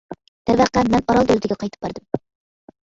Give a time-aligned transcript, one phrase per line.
[0.49, 2.23] دەرۋەقە، مەن ئارال دۆلىتىگە قايتىپ باردىم.